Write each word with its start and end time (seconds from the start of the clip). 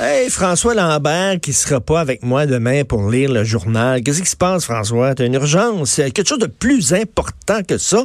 Hey, 0.00 0.30
François 0.30 0.74
Lambert 0.74 1.40
qui 1.40 1.52
sera 1.52 1.80
pas 1.80 1.98
avec 1.98 2.22
moi 2.22 2.46
demain 2.46 2.84
pour 2.84 3.10
lire 3.10 3.32
le 3.32 3.42
journal. 3.42 4.00
Qu'est-ce 4.00 4.22
qui 4.22 4.30
se 4.30 4.36
passe, 4.36 4.64
François? 4.64 5.12
T'as 5.16 5.26
une 5.26 5.34
urgence? 5.34 5.96
Quelque 5.96 6.24
chose 6.24 6.38
de 6.38 6.46
plus 6.46 6.92
important 6.92 7.64
que 7.66 7.78
ça? 7.78 8.04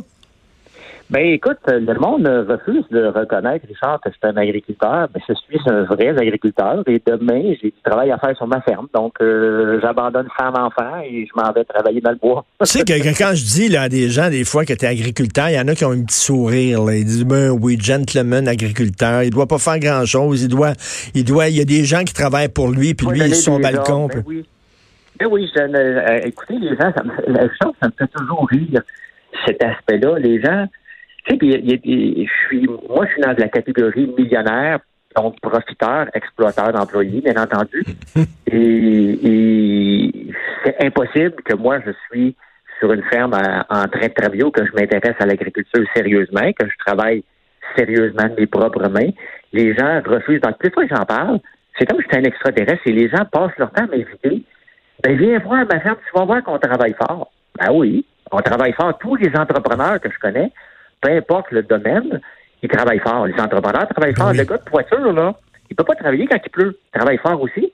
Ben 1.09 1.25
écoute, 1.27 1.59
le 1.67 1.99
monde 1.99 2.25
refuse 2.25 2.85
de 2.89 3.05
reconnaître, 3.05 3.67
Richard, 3.67 3.99
que 4.01 4.09
c'est 4.09 4.27
un 4.27 4.37
agriculteur, 4.37 5.09
mais 5.13 5.21
je 5.27 5.33
suis 5.33 5.59
un 5.67 5.83
vrai 5.83 6.09
agriculteur 6.09 6.81
et 6.87 7.01
demain, 7.05 7.53
j'ai 7.61 7.69
du 7.69 7.81
travail 7.83 8.09
à 8.11 8.17
faire 8.17 8.35
sur 8.37 8.47
ma 8.47 8.61
ferme. 8.61 8.87
Donc, 8.93 9.15
euh, 9.21 9.79
j'abandonne 9.81 10.27
femme 10.37 10.55
enfant 10.55 11.01
et 11.05 11.27
je 11.27 11.39
m'en 11.39 11.51
vais 11.51 11.65
travailler 11.65 12.01
dans 12.01 12.11
le 12.11 12.15
bois. 12.15 12.45
tu 12.61 12.65
sais 12.65 12.83
que, 12.83 12.93
quand 13.17 13.35
je 13.35 13.43
dis 13.43 13.69
là, 13.69 13.83
à 13.83 13.89
des 13.89 14.09
gens, 14.09 14.29
des 14.29 14.45
fois, 14.45 14.65
que 14.65 14.73
tu 14.73 14.85
es 14.85 14.87
agriculteur, 14.87 15.49
il 15.49 15.55
y 15.55 15.59
en 15.59 15.67
a 15.67 15.75
qui 15.75 15.85
ont 15.85 15.91
un 15.91 16.03
petit 16.03 16.19
sourire. 16.19 16.79
Ils 16.89 17.05
disent, 17.05 17.25
ben 17.25 17.49
oui, 17.49 17.77
gentleman 17.79 18.47
agriculteur, 18.47 19.23
il 19.23 19.29
doit 19.29 19.47
pas 19.47 19.59
faire 19.59 19.79
grand-chose. 19.79 20.43
Il 20.43 20.49
doit, 20.49 20.73
il 21.13 21.25
doit, 21.25 21.49
il 21.49 21.57
y 21.57 21.61
a 21.61 21.65
des 21.65 21.83
gens 21.83 22.03
qui 22.03 22.13
travaillent 22.13 22.49
pour 22.49 22.69
lui, 22.69 22.93
puis 22.93 23.07
lui, 23.07 23.19
il 23.19 23.25
est 23.25 23.35
sur 23.35 23.53
son 23.53 23.59
balcon. 23.59 24.07
ben 24.07 24.23
oui, 24.25 24.45
ben 25.19 25.27
oui 25.29 25.51
je, 25.53 25.61
euh, 25.61 26.19
écoutez, 26.23 26.57
les 26.57 26.69
gens, 26.69 26.91
ça 26.95 27.03
me, 27.03 27.33
la 27.33 27.41
chose, 27.61 27.73
ça 27.81 27.87
me 27.87 27.93
fait 27.97 28.11
toujours 28.15 28.47
rire, 28.49 28.81
cet 29.45 29.61
aspect-là. 29.63 30.17
Les 30.17 30.41
gens 30.41 30.65
tu 31.25 31.37
sais, 31.39 31.79
je 31.83 32.47
suis, 32.47 32.67
moi, 32.89 33.05
je 33.05 33.13
suis 33.13 33.21
dans 33.21 33.35
la 33.37 33.47
catégorie 33.47 34.07
millionnaire, 34.17 34.79
donc 35.15 35.39
profiteur, 35.41 36.07
exploiteur 36.13 36.71
d'employés, 36.73 37.21
bien 37.21 37.41
entendu. 37.41 37.83
et, 38.47 40.33
c'est 40.63 40.85
impossible 40.85 41.35
que 41.43 41.55
moi, 41.55 41.79
je 41.85 41.91
suis 42.09 42.35
sur 42.79 42.91
une 42.91 43.03
ferme 43.03 43.33
en 43.33 43.87
train 43.87 44.07
de 44.07 44.13
travailler 44.13 44.43
ou 44.43 44.51
que 44.51 44.65
je 44.65 44.71
m'intéresse 44.73 45.15
à 45.19 45.25
l'agriculture 45.25 45.83
sérieusement, 45.95 46.51
que 46.57 46.67
je 46.67 46.75
travaille 46.85 47.23
sérieusement 47.77 48.27
de 48.27 48.35
mes 48.39 48.47
propres 48.47 48.87
mains. 48.87 49.11
Les 49.51 49.75
gens 49.75 50.01
refusent. 50.05 50.41
Donc, 50.41 50.57
plus 50.57 50.71
fois 50.71 50.85
que 50.85 50.95
j'en 50.95 51.05
parle, 51.05 51.39
c'est 51.77 51.85
comme 51.85 51.99
si 51.99 52.03
j'étais 52.03 52.17
un 52.17 52.23
extraterrestre 52.23 52.81
et 52.85 52.91
les 52.91 53.09
gens 53.09 53.25
passent 53.31 53.57
leur 53.57 53.71
temps 53.71 53.83
à 53.83 53.87
m'inviter. 53.87 54.43
Ben, 55.03 55.17
viens 55.17 55.39
voir 55.39 55.65
ma 55.65 55.79
ferme, 55.79 55.97
tu 56.05 56.17
vas 56.17 56.25
voir 56.25 56.43
qu'on 56.43 56.59
travaille 56.59 56.93
fort. 56.93 57.31
Ben 57.59 57.71
oui, 57.71 58.05
on 58.31 58.39
travaille 58.39 58.73
fort. 58.73 58.97
Tous 58.99 59.15
les 59.15 59.35
entrepreneurs 59.35 59.99
que 59.99 60.09
je 60.09 60.19
connais, 60.19 60.51
peu 61.03 61.11
importe 61.11 61.51
le 61.51 61.63
domaine, 61.63 62.21
ils 62.61 62.69
travaillent 62.69 62.99
fort. 62.99 63.27
Les 63.27 63.39
entrepreneurs 63.39 63.87
travaillent 63.89 64.15
fort. 64.15 64.33
Le 64.33 64.43
gars 64.43 64.57
de 64.57 64.69
voiture, 64.71 65.11
là, 65.11 65.35
il 65.69 65.75
peut 65.75 65.83
pas 65.83 65.95
travailler 65.95 66.25
quand 66.27 66.39
il 66.43 66.49
pleut. 66.49 66.77
Il 66.93 66.97
travaille 66.97 67.17
fort 67.17 67.39
aussi. 67.41 67.71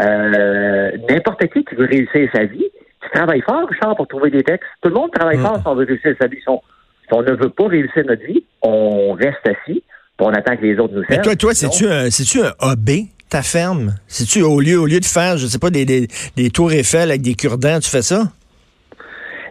Euh, 0.00 0.90
n'importe 1.08 1.46
qui 1.52 1.64
qui 1.64 1.74
veut 1.74 1.84
réussir 1.84 2.28
sa 2.34 2.44
vie, 2.44 2.64
tu 3.02 3.10
travailles 3.10 3.42
fort, 3.42 3.68
Richard, 3.68 3.94
pour 3.96 4.08
trouver 4.08 4.30
des 4.30 4.42
textes. 4.42 4.66
Tout 4.80 4.88
le 4.88 4.94
monde 4.94 5.10
travaille 5.12 5.36
mm. 5.36 5.42
fort 5.42 5.56
si 5.56 5.66
on 5.66 5.74
veut 5.74 5.84
réussir 5.84 6.14
sa 6.18 6.26
vie. 6.28 6.38
Si 6.38 6.48
on, 6.48 7.22
ne 7.22 7.32
veut 7.32 7.50
pas 7.50 7.66
réussir 7.66 8.04
notre 8.06 8.24
vie, 8.24 8.42
on 8.62 9.12
reste 9.12 9.46
assis, 9.46 9.82
puis 10.16 10.20
on 10.20 10.30
attend 10.30 10.56
que 10.56 10.62
les 10.62 10.78
autres 10.78 10.94
nous 10.94 11.04
servent. 11.04 11.18
Mais 11.18 11.22
toi, 11.22 11.36
toi, 11.36 11.54
c'est-tu 11.54 11.86
un, 11.86 12.08
c'est-tu 12.08 12.40
un 12.40 12.52
hobby, 12.60 13.10
ta 13.28 13.42
ferme? 13.42 13.96
C'est-tu 14.06 14.40
au 14.40 14.60
lieu, 14.60 14.78
au 14.78 14.86
lieu 14.86 15.00
de 15.00 15.04
faire, 15.04 15.36
je 15.36 15.46
sais 15.46 15.58
pas, 15.58 15.68
des, 15.68 15.84
des, 15.84 16.08
des 16.36 16.48
tours 16.48 16.72
Eiffel 16.72 17.10
avec 17.10 17.20
des 17.20 17.34
cure-dents, 17.34 17.80
tu 17.80 17.90
fais 17.90 18.02
ça? 18.02 18.32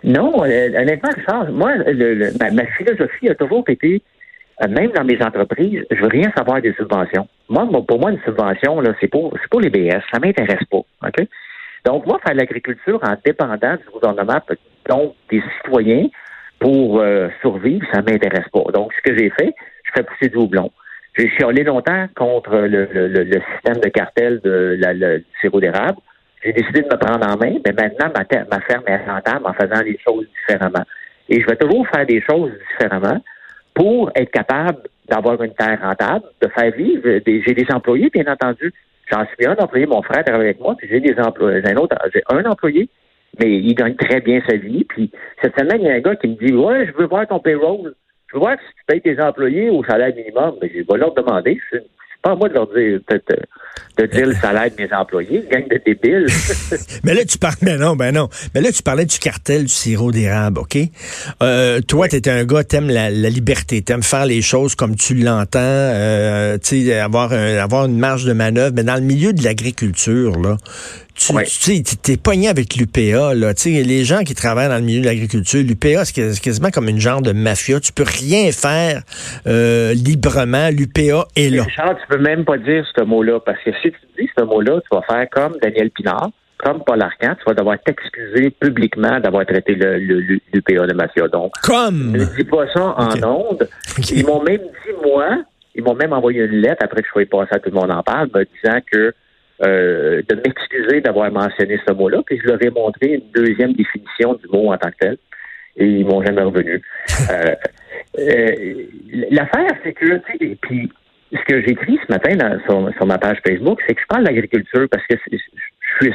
Non, 0.03 0.43
euh, 0.43 0.69
honnêtement, 0.69 1.11
Richard, 1.15 1.51
moi, 1.51 1.75
le, 1.75 2.31
ma, 2.39 2.65
philosophie 2.77 3.29
a 3.29 3.35
toujours 3.35 3.63
été, 3.67 4.01
euh, 4.63 4.67
même 4.67 4.91
dans 4.91 5.03
mes 5.03 5.21
entreprises, 5.21 5.85
je 5.91 6.01
veux 6.01 6.07
rien 6.07 6.31
savoir 6.35 6.61
des 6.61 6.73
subventions. 6.73 7.27
Moi, 7.49 7.67
pour 7.87 7.99
moi, 7.99 8.11
une 8.11 8.21
subvention, 8.21 8.81
là, 8.81 8.93
c'est 8.99 9.07
pour, 9.07 9.33
c'est 9.41 9.49
pour 9.49 9.61
les 9.61 9.69
BS, 9.69 10.01
ça 10.11 10.19
m'intéresse 10.19 10.63
pas. 10.69 10.81
Donc, 11.85 12.05
moi, 12.05 12.19
faire 12.25 12.35
l'agriculture 12.35 12.99
en 13.03 13.15
dépendant 13.23 13.75
du 13.75 13.89
gouvernement, 13.91 14.39
donc 14.89 15.15
des 15.29 15.43
citoyens, 15.57 16.07
pour 16.61 16.99
euh, 16.99 17.27
survivre, 17.41 17.85
ça 17.91 18.01
m'intéresse 18.01 18.47
pas. 18.53 18.63
Donc, 18.71 18.93
ce 18.93 19.01
que 19.01 19.17
j'ai 19.17 19.31
fait, 19.31 19.53
je 19.83 19.91
fais 19.95 20.03
pousser 20.03 20.29
du 20.29 20.37
houblon. 20.37 20.71
J'ai 21.17 21.27
chialé 21.29 21.63
longtemps 21.63 22.05
contre 22.15 22.55
le, 22.55 22.87
le, 22.93 23.07
le, 23.07 23.41
système 23.53 23.81
de 23.83 23.89
cartel 23.89 24.39
de 24.43 24.77
la, 24.79 24.93
le, 24.93 25.23
sirop 25.41 25.59
d'érable. 25.59 25.97
J'ai 26.43 26.53
décidé 26.53 26.81
de 26.81 26.87
me 26.87 26.97
prendre 26.97 27.25
en 27.25 27.37
main, 27.37 27.57
mais 27.65 27.71
maintenant, 27.71 28.11
ma, 28.15 28.43
ma 28.49 28.61
ferme 28.61 28.83
est 28.87 29.05
rentable 29.05 29.45
en 29.45 29.53
faisant 29.53 29.81
les 29.83 29.97
choses 30.05 30.25
différemment. 30.39 30.83
Et 31.29 31.39
je 31.39 31.45
vais 31.45 31.55
toujours 31.55 31.87
faire 31.87 32.05
des 32.05 32.21
choses 32.21 32.51
différemment 32.71 33.21
pour 33.73 34.11
être 34.15 34.31
capable 34.31 34.79
d'avoir 35.07 35.41
une 35.43 35.53
terre 35.53 35.79
rentable, 35.81 36.25
de 36.41 36.47
faire 36.47 36.71
vivre. 36.71 37.03
j'ai 37.25 37.53
des 37.53 37.67
employés, 37.71 38.09
bien 38.09 38.31
entendu. 38.31 38.73
J'en 39.11 39.25
suis 39.25 39.45
un 39.45 39.55
employé, 39.55 39.85
mon 39.85 40.01
frère 40.01 40.23
travaille 40.23 40.47
avec 40.47 40.59
moi, 40.59 40.75
puis 40.77 40.87
j'ai 40.89 40.99
des 40.99 41.19
employés. 41.19 41.61
J'ai 41.63 41.71
un 41.71 41.77
autre, 41.77 41.97
j'ai 42.13 42.23
un 42.29 42.43
employé, 42.45 42.89
mais 43.39 43.51
il 43.51 43.75
gagne 43.75 43.95
très 43.95 44.21
bien 44.21 44.41
sa 44.47 44.55
vie. 44.55 44.85
Puis 44.85 45.11
cette 45.41 45.57
semaine, 45.57 45.81
il 45.81 45.87
y 45.87 45.91
a 45.91 45.95
un 45.95 45.99
gars 45.99 46.15
qui 46.15 46.27
me 46.27 46.35
dit 46.35 46.53
Ouais, 46.53 46.87
je 46.87 46.93
veux 46.93 47.07
voir 47.07 47.27
ton 47.27 47.39
payroll. 47.39 47.93
Je 48.27 48.35
veux 48.35 48.39
voir 48.39 48.57
si 48.57 48.73
tu 48.75 48.83
payes 48.87 49.01
tes 49.01 49.21
employés 49.21 49.69
au 49.69 49.83
salaire 49.83 50.15
minimum. 50.15 50.55
Mais 50.61 50.69
je 50.69 50.79
vais 50.79 50.97
leur 50.97 51.13
demander. 51.13 51.59
Pas 52.21 52.31
à 52.31 52.35
moi 52.35 52.49
de 52.49 52.53
leur 52.53 52.67
dire 52.67 52.99
de 53.97 54.05
dire 54.05 54.25
le 54.25 54.35
salaire 54.35 54.69
de 54.71 54.81
mes 54.81 54.93
employés, 54.93 55.45
gang 55.51 55.67
de 55.67 55.79
débiles. 55.85 56.27
mais 57.03 57.13
là, 57.13 57.25
tu 57.25 57.37
parles, 57.37 57.55
mais 57.61 57.77
non, 57.77 57.95
ben 57.95 58.13
non. 58.13 58.29
Mais 58.53 58.61
là, 58.61 58.71
tu 58.71 58.81
parlais 58.83 59.05
du 59.05 59.19
cartel 59.19 59.63
du 59.63 59.69
sirop 59.69 60.11
d'érable, 60.11 60.59
OK? 60.59 60.77
Euh, 61.41 61.81
toi, 61.81 62.07
tu 62.07 62.21
t'es 62.21 62.29
un 62.29 62.45
gars, 62.45 62.63
t'aimes 62.63 62.89
la, 62.89 63.09
la 63.09 63.29
liberté, 63.29 63.81
t'aimes 63.81 64.03
faire 64.03 64.25
les 64.25 64.41
choses 64.41 64.75
comme 64.75 64.95
tu 64.95 65.15
l'entends, 65.15 65.59
euh, 65.59 66.57
tu 66.57 66.85
sais, 66.85 66.99
avoir, 66.99 67.33
avoir 67.33 67.85
une 67.85 67.97
marge 67.97 68.25
de 68.25 68.33
manœuvre. 68.33 68.73
Mais 68.75 68.83
dans 68.83 68.95
le 68.95 69.01
milieu 69.01 69.33
de 69.33 69.43
l'agriculture, 69.43 70.39
là, 70.39 70.57
tu 71.27 71.45
sais, 71.45 71.83
t'es 72.01 72.17
pogné 72.17 72.47
avec 72.47 72.75
l'UPA, 72.75 73.33
là. 73.35 73.53
Tu 73.53 73.75
sais, 73.75 73.83
les 73.83 74.03
gens 74.03 74.23
qui 74.23 74.33
travaillent 74.33 74.69
dans 74.69 74.77
le 74.77 74.81
milieu 74.81 75.01
de 75.01 75.05
l'agriculture, 75.05 75.63
l'UPA, 75.63 76.05
c'est 76.05 76.39
quasiment 76.41 76.69
comme 76.71 76.89
une 76.89 76.99
genre 76.99 77.21
de 77.21 77.31
mafia. 77.31 77.79
Tu 77.79 77.93
peux 77.93 78.05
rien 78.05 78.51
faire 78.51 79.03
euh, 79.47 79.93
librement. 79.93 80.69
L'UPA 80.69 81.27
est 81.35 81.49
là. 81.49 81.65
Charles, 81.75 81.97
tu 82.01 82.07
peux 82.07 82.21
même 82.21 82.43
pas 82.43 82.57
dire 82.57 82.85
ce 82.95 83.03
mot-là, 83.03 83.39
parce 83.39 83.59
que 83.63 83.71
si 83.81 83.91
tu 83.91 83.99
dis 84.19 84.29
ce 84.37 84.43
mot-là, 84.43 84.79
tu 84.81 84.95
vas 84.95 85.03
faire 85.03 85.27
comme 85.29 85.57
Daniel 85.61 85.91
Pinard, 85.91 86.31
comme 86.57 86.83
Paul 86.83 87.01
Arcand, 87.01 87.35
tu 87.35 87.43
vas 87.45 87.53
devoir 87.53 87.77
t'excuser 87.83 88.51
publiquement 88.51 89.19
d'avoir 89.19 89.45
traité 89.45 89.75
l'UPA 89.75 90.87
de 90.87 90.93
mafia. 90.93 91.27
Donc, 91.27 91.53
comme? 91.63 92.11
Ne 92.11 92.25
dis 92.35 92.43
pas 92.43 92.65
ça 92.73 92.95
en 92.97 93.23
ondes. 93.23 93.69
Ils 94.11 94.25
m'ont 94.25 94.43
même 94.43 94.57
dit, 94.57 94.93
moi, 95.03 95.43
ils 95.75 95.83
m'ont 95.83 95.95
même 95.95 96.13
envoyé 96.13 96.41
une 96.41 96.61
lettre 96.61 96.83
après 96.83 97.01
que 97.01 97.07
je 97.07 97.11
sois 97.11 97.25
passé 97.25 97.55
à 97.55 97.59
tout 97.59 97.69
le 97.69 97.75
monde 97.75 97.91
en 97.91 98.03
parle, 98.03 98.29
me 98.33 98.43
disant 98.43 98.79
que 98.91 99.13
euh, 99.63 100.21
de 100.27 100.35
m'excuser 100.35 101.01
d'avoir 101.01 101.31
mentionné 101.31 101.79
ce 101.87 101.93
mot-là, 101.93 102.21
puis 102.25 102.39
je 102.43 102.47
leur 102.47 102.63
ai 102.63 102.69
montré 102.69 103.13
une 103.13 103.31
deuxième 103.33 103.73
définition 103.73 104.33
du 104.35 104.47
mot 104.47 104.73
en 104.73 104.77
tant 104.77 104.89
que 104.89 104.97
tel, 104.99 105.17
et 105.77 105.85
ils 105.85 106.05
m'ont 106.05 106.23
jamais 106.23 106.41
revenu. 106.41 106.81
euh, 107.31 107.55
euh, 108.19 108.85
L'affaire, 109.29 109.71
c'est 109.83 109.93
que, 109.93 110.17
tu 110.17 110.37
sais, 110.39 110.57
puis 110.61 110.91
ce 111.31 111.43
que 111.47 111.61
j'ai 111.61 111.71
écrit 111.71 111.99
ce 112.05 112.11
matin 112.11 112.59
sur, 112.65 113.05
ma 113.05 113.17
page 113.17 113.37
Facebook, 113.45 113.79
c'est 113.87 113.93
que 113.93 114.01
je 114.01 114.07
parle 114.07 114.23
d'agriculture 114.25 114.87
parce 114.89 115.05
que 115.07 115.15
je 115.31 115.37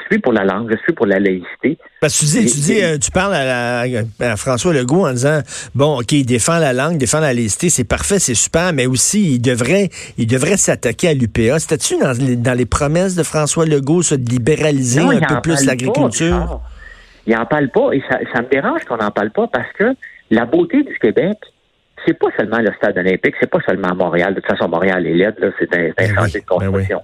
suis 0.09 0.19
pour 0.19 0.33
la 0.33 0.45
langue, 0.45 0.71
je 0.71 0.77
suis 0.83 0.93
pour 0.93 1.07
la 1.07 1.19
laïcité. 1.19 1.79
Parce 2.01 2.19
que 2.19 2.27
tu 2.27 2.27
dis, 2.27 2.53
tu, 2.53 2.59
dis, 2.61 2.83
euh, 2.83 2.99
tu 2.99 3.11
parles 3.11 3.35
à, 3.35 4.37
François 4.37 4.73
Legault 4.73 5.07
en 5.07 5.13
disant, 5.13 5.41
bon, 5.75 6.01
OK, 6.01 6.13
il 6.13 6.27
défend 6.27 6.59
la 6.59 6.73
langue, 6.73 6.99
défend 6.99 7.21
la 7.21 7.33
laïcité, 7.33 7.69
c'est 7.71 7.85
parfait, 7.85 8.19
c'est 8.19 8.35
super, 8.35 8.73
mais 8.73 8.87
aussi, 8.87 9.35
il 9.35 9.41
devrait, 9.41 9.89
il 10.19 10.27
devrait 10.27 10.57
s'attaquer 10.57 11.09
à 11.09 11.15
l'UPA. 11.15 11.59
C'était-tu 11.59 11.99
dans, 11.99 12.15
dans, 12.43 12.59
les 12.59 12.67
promesses 12.67 13.15
de 13.15 13.23
François 13.23 13.67
Legault, 13.67 14.03
ça, 14.03 14.17
de 14.17 14.29
libéraliser 14.29 15.01
un 15.01 15.21
peu 15.21 15.41
plus 15.43 15.65
l'agriculture? 15.65 16.61
Il 17.27 17.35
n'en 17.35 17.47
parle 17.47 17.71
pas, 17.71 17.91
et 17.93 18.03
ça, 18.09 18.19
ça 18.33 18.43
me 18.43 18.49
dérange 18.49 18.85
qu'on 18.85 18.99
n'en 18.99 19.11
parle 19.11 19.31
pas 19.31 19.49
parce 19.49 19.73
que 19.79 19.95
la 20.31 20.45
beauté 20.45 20.83
du 20.83 20.97
Québec, 20.99 21.37
c'est 22.07 22.19
pas 22.19 22.29
seulement 22.37 22.59
le 22.59 22.73
stade 22.75 22.97
olympique, 22.99 23.35
c'est 23.41 23.51
pas 23.51 23.61
seulement 23.67 23.95
Montréal. 23.95 24.35
De 24.35 24.41
toute 24.41 24.51
façon, 24.51 24.69
Montréal 24.69 25.07
est 25.07 25.15
laide, 25.15 25.53
c'est 25.59 25.75
un, 25.75 25.87
un 25.87 25.93
ben 25.97 26.15
chantier 26.15 26.41
de 26.41 26.47
ben 26.47 26.59
construction. 26.59 27.03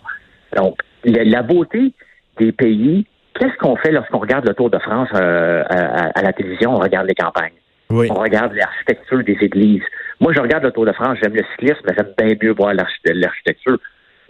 Donc, 0.57 0.79
la, 1.05 1.43
beauté 1.43 1.93
des 2.39 2.53
pays, 2.53 3.07
qu'est-ce 3.35 3.57
qu'on 3.59 3.77
fait 3.77 3.93
lorsqu'on 3.93 4.19
regarde 4.19 4.47
le 4.47 4.55
Tour 4.55 4.71
de 4.71 4.79
France 4.79 5.09
euh, 5.15 5.63
à, 5.69 6.23
la 6.23 6.33
télévision? 6.33 6.75
On 6.75 6.79
regarde 6.79 7.07
les 7.07 7.15
campagnes? 7.15 7.53
On 7.91 8.15
regarde 8.15 8.55
l'architecture 8.55 9.23
des 9.23 9.37
églises. 9.41 9.83
Moi, 10.21 10.33
je 10.35 10.41
regarde 10.41 10.65
le 10.65 10.71
Tour 10.71 10.87
de 10.87 10.93
France, 10.93 11.19
j'aime 11.23 11.35
le 11.35 11.45
cyclisme, 11.53 11.81
mais 11.87 11.95
j'aime 11.97 12.15
bien 12.17 12.37
mieux 12.41 12.55
voir 12.55 12.73
l'architecture. 12.75 13.79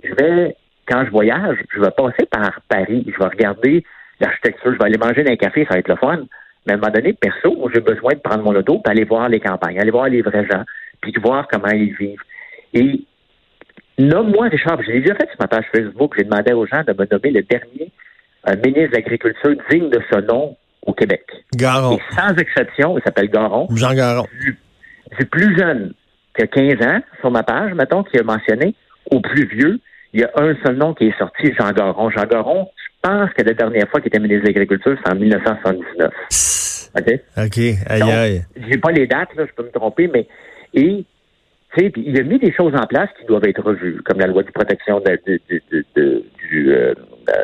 Je 0.02 0.14
vais, 0.14 0.56
quand 0.88 1.04
je 1.04 1.10
voyage, 1.10 1.58
je 1.72 1.80
vais 1.80 1.90
passer 1.90 2.26
par 2.30 2.60
Paris, 2.68 3.06
je 3.06 3.18
vais 3.18 3.28
regarder 3.28 3.84
l'architecture, 4.18 4.72
je 4.72 4.78
vais 4.78 4.84
aller 4.84 4.98
manger 4.98 5.22
dans 5.22 5.32
un 5.32 5.36
café, 5.36 5.64
ça 5.64 5.74
va 5.74 5.78
être 5.78 5.88
le 5.88 5.96
fun. 5.96 6.24
Mais 6.66 6.72
à 6.72 6.76
un 6.76 6.78
moment 6.78 6.92
donné, 6.92 7.12
perso, 7.12 7.70
j'ai 7.72 7.80
besoin 7.80 8.14
de 8.14 8.18
prendre 8.18 8.42
mon 8.42 8.54
auto 8.54 8.80
et 8.84 8.88
aller 8.88 9.04
voir 9.04 9.28
les 9.28 9.40
campagnes, 9.40 9.78
aller 9.78 9.90
voir 9.90 10.08
les 10.08 10.22
vrais 10.22 10.46
gens, 10.46 10.62
puis 11.00 11.12
de 11.12 11.20
voir 11.20 11.46
comment 11.48 11.70
ils 11.70 11.94
vivent. 11.94 12.22
Et 12.74 13.04
nomme-moi, 13.98 14.48
Richard, 14.48 14.82
j'ai 14.82 15.00
déjà 15.00 15.14
fait 15.14 15.28
sur 15.28 15.40
ma 15.40 15.48
page 15.48 15.64
Facebook, 15.74 16.14
j'ai 16.16 16.24
demandé 16.24 16.52
aux 16.52 16.66
gens 16.66 16.82
de 16.86 16.92
me 16.92 17.06
nommer 17.10 17.30
le 17.30 17.42
dernier 17.42 17.92
euh, 18.48 18.56
ministre 18.64 18.90
de 18.90 18.96
l'Agriculture 18.96 19.54
digne 19.70 19.90
de 19.90 20.00
ce 20.10 20.20
nom 20.20 20.56
au 20.86 20.92
Québec. 20.92 21.24
Garon. 21.54 21.96
Et 21.96 22.00
sans 22.14 22.34
exception, 22.36 22.98
il 22.98 23.02
s'appelle 23.02 23.28
Garon. 23.28 23.68
Jean 23.74 23.94
Garon. 23.94 24.26
Du, 24.40 25.26
plus 25.26 25.56
jeune 25.56 25.92
que 26.34 26.44
15 26.44 26.86
ans 26.86 27.00
sur 27.20 27.30
ma 27.30 27.42
page, 27.42 27.74
mettons, 27.74 28.02
qui 28.02 28.18
a 28.18 28.22
mentionné, 28.22 28.74
au 29.10 29.20
plus 29.20 29.46
vieux, 29.46 29.80
il 30.12 30.20
y 30.20 30.24
a 30.24 30.30
un 30.36 30.54
seul 30.64 30.76
nom 30.76 30.94
qui 30.94 31.06
est 31.06 31.18
sorti, 31.18 31.52
Jean 31.58 31.70
Garon. 31.70 32.10
Jean 32.10 32.24
Garon, 32.24 32.68
je 32.76 33.08
pense 33.08 33.30
que 33.34 33.42
la 33.42 33.54
dernière 33.54 33.88
fois 33.88 34.00
qu'il 34.00 34.08
était 34.08 34.18
ministre 34.18 34.42
de 34.42 34.48
l'Agriculture, 34.48 34.96
c'est 35.04 35.12
en 35.12 35.16
1979. 35.16 36.12
OK? 36.94 37.20
OK. 37.36 37.58
Aïe, 37.86 38.02
aïe. 38.02 38.44
J'ai 38.68 38.78
pas 38.78 38.90
les 38.90 39.06
dates, 39.06 39.34
là, 39.36 39.44
je 39.46 39.52
peux 39.54 39.64
me 39.64 39.70
tromper, 39.70 40.08
mais. 40.08 40.26
Et, 40.74 41.04
puis 41.72 41.92
il 41.96 42.18
a 42.18 42.22
mis 42.22 42.38
des 42.38 42.52
choses 42.52 42.74
en 42.74 42.86
place 42.86 43.08
qui 43.18 43.26
doivent 43.26 43.46
être 43.46 43.62
revues, 43.62 44.00
comme 44.04 44.18
la 44.18 44.26
loi 44.26 44.42
de 44.42 44.50
protection 44.50 45.00
de, 45.00 45.18
de, 45.26 45.40
de, 45.48 45.84
de 45.96 46.24
du, 46.50 46.70
euh, 46.70 46.94
euh, 47.30 47.34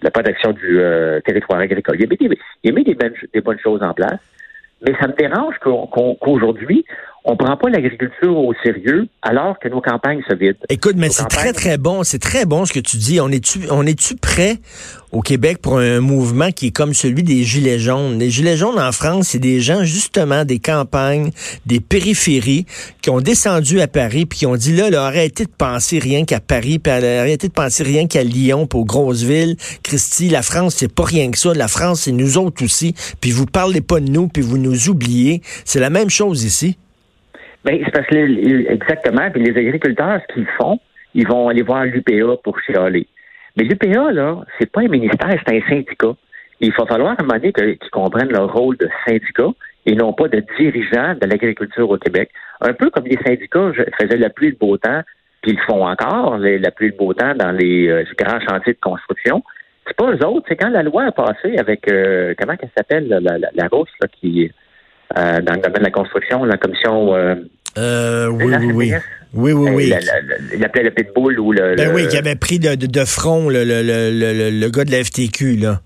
la 0.00 0.10
protection 0.10 0.52
du 0.52 0.80
euh, 0.80 1.20
territoire 1.20 1.60
agricole. 1.60 1.96
Il 1.98 2.06
a 2.06 2.08
mis, 2.08 2.16
des, 2.16 2.38
il 2.62 2.70
a 2.70 2.74
mis 2.74 2.84
des, 2.84 2.94
bonnes, 2.94 3.14
des, 3.32 3.40
bonnes, 3.40 3.58
choses 3.58 3.82
en 3.82 3.92
place, 3.92 4.18
mais 4.86 4.94
ça 5.00 5.06
me 5.06 5.12
dérange 5.12 5.56
qu'aujourd'hui, 5.60 6.84
on 7.24 7.36
prend 7.36 7.56
pas 7.56 7.70
l'agriculture 7.70 8.36
au 8.36 8.52
sérieux 8.64 9.06
alors 9.22 9.58
que 9.60 9.68
nos 9.68 9.80
campagnes 9.80 10.22
se 10.28 10.34
vident. 10.34 10.58
Écoute, 10.68 10.96
mais 10.96 11.08
c'est 11.08 11.28
très, 11.28 11.52
très 11.52 11.78
bon. 11.78 12.02
C'est 12.02 12.18
très 12.18 12.46
bon 12.46 12.64
ce 12.64 12.72
que 12.72 12.80
tu 12.80 12.96
dis. 12.96 13.20
On 13.20 13.28
est-tu, 13.28 13.60
on 13.70 13.86
est-tu 13.86 14.16
prêt 14.16 14.58
au 15.12 15.20
Québec 15.20 15.58
pour 15.58 15.78
un 15.78 16.00
mouvement 16.00 16.50
qui 16.50 16.68
est 16.68 16.70
comme 16.72 16.94
celui 16.94 17.22
des 17.22 17.44
Gilets 17.44 17.78
jaunes? 17.78 18.18
Les 18.18 18.30
Gilets 18.30 18.56
jaunes 18.56 18.80
en 18.80 18.90
France, 18.90 19.28
c'est 19.28 19.38
des 19.38 19.60
gens, 19.60 19.84
justement, 19.84 20.44
des 20.44 20.58
campagnes, 20.58 21.30
des 21.64 21.78
périphéries, 21.78 22.66
qui 23.02 23.10
ont 23.10 23.20
descendu 23.20 23.80
à 23.80 23.86
Paris 23.86 24.26
puis 24.26 24.40
qui 24.40 24.46
ont 24.46 24.56
dit, 24.56 24.74
là, 24.74 24.90
là 24.90 25.04
arrêtez 25.04 25.44
de 25.44 25.50
penser 25.56 26.00
rien 26.00 26.24
qu'à 26.24 26.40
Paris, 26.40 26.80
puis 26.80 26.92
arrêtez 26.92 27.46
de 27.46 27.52
penser 27.52 27.84
rien 27.84 28.08
qu'à 28.08 28.24
Lyon, 28.24 28.66
pour 28.66 28.84
grosses 28.84 29.22
villes. 29.22 29.56
Christy, 29.84 30.28
la 30.28 30.42
France, 30.42 30.74
c'est 30.78 30.92
pas 30.92 31.04
rien 31.04 31.30
que 31.30 31.38
ça. 31.38 31.54
La 31.54 31.68
France, 31.68 32.02
c'est 32.02 32.12
nous 32.12 32.36
autres 32.36 32.64
aussi. 32.64 32.94
Puis 33.20 33.30
vous 33.30 33.46
parlez 33.46 33.80
pas 33.80 34.00
de 34.00 34.08
nous, 34.08 34.26
puis 34.26 34.42
vous 34.42 34.58
nous 34.58 34.88
oubliez. 34.88 35.40
C'est 35.64 35.80
la 35.80 35.90
même 35.90 36.10
chose 36.10 36.42
ici. 36.42 36.78
Ben, 37.64 37.80
c'est 37.84 37.92
parce 37.92 38.06
que 38.06 38.72
exactement. 38.72 39.30
Puis 39.30 39.42
les 39.42 39.58
agriculteurs, 39.58 40.20
ce 40.28 40.34
qu'ils 40.34 40.46
font, 40.58 40.80
ils 41.14 41.26
vont 41.26 41.48
aller 41.48 41.62
voir 41.62 41.84
l'UPA 41.84 42.36
pour 42.42 42.58
chialer. 42.60 43.06
Mais 43.56 43.64
l'UPA, 43.64 44.12
là, 44.12 44.40
c'est 44.58 44.70
pas 44.70 44.80
un 44.80 44.88
ministère, 44.88 45.30
c'est 45.46 45.56
un 45.56 45.68
syndicat. 45.68 46.14
il 46.60 46.72
va 46.72 46.86
falloir 46.86 47.10
à 47.10 47.22
un 47.22 47.24
moment 47.24 47.38
donné 47.38 47.52
qu'ils 47.52 47.90
comprennent 47.90 48.32
leur 48.32 48.52
rôle 48.52 48.76
de 48.78 48.88
syndicat 49.06 49.50
et 49.84 49.94
non 49.94 50.12
pas 50.12 50.28
de 50.28 50.42
dirigeant 50.58 51.14
de 51.20 51.26
l'agriculture 51.26 51.90
au 51.90 51.98
Québec. 51.98 52.30
Un 52.60 52.72
peu 52.72 52.90
comme 52.90 53.04
les 53.04 53.18
syndicats 53.24 53.72
faisaient 53.98 54.16
la 54.16 54.30
pluie 54.30 54.50
le 54.50 54.56
beau 54.56 54.76
temps, 54.76 55.02
puis 55.42 55.52
ils 55.52 55.60
font 55.60 55.86
encore 55.86 56.38
la 56.38 56.70
pluie 56.70 56.90
le 56.90 56.96
beau 56.96 57.12
temps 57.14 57.34
dans 57.34 57.52
les 57.52 57.88
euh, 57.88 58.04
grands 58.16 58.40
chantiers 58.40 58.74
de 58.74 58.78
construction. 58.80 59.42
C'est 59.86 59.96
pas 59.96 60.12
eux 60.12 60.24
autres. 60.24 60.46
C'est 60.48 60.56
quand 60.56 60.70
la 60.70 60.84
loi 60.84 61.04
a 61.04 61.12
passé 61.12 61.56
avec 61.58 61.90
euh, 61.90 62.34
comment 62.38 62.54
elle 62.60 62.70
s'appelle 62.76 63.08
la, 63.08 63.18
la, 63.18 63.38
la, 63.52 63.68
rousse 63.68 63.90
là, 64.00 64.06
qui 64.08 64.50
euh, 65.16 65.40
dans 65.40 65.54
le 65.54 65.60
domaine 65.60 65.80
de 65.80 65.84
la 65.84 65.90
construction, 65.90 66.44
la 66.44 66.56
commission. 66.56 67.14
Euh, 67.14 67.34
euh 67.78 68.28
oui, 68.28 68.54
oui, 68.60 68.72
oui. 68.72 68.92
Oui, 69.34 69.52
oui, 69.52 69.70
oui. 69.70 69.94
il 70.54 70.62
appelait 70.62 70.82
le 70.82 70.90
pitbull 70.90 71.40
ou 71.40 71.52
le. 71.52 71.74
Ben 71.74 71.90
oui, 71.94 72.06
qui 72.08 72.18
avait 72.18 72.36
pris 72.36 72.58
de, 72.58 72.74
de, 72.74 73.04
front 73.06 73.48
le, 73.48 73.64
le, 73.64 73.82
le, 73.82 74.50
le, 74.50 74.68
gars 74.68 74.84
de 74.84 74.90
la 74.90 75.02
FTQ, 75.02 75.56
là. 75.56 75.80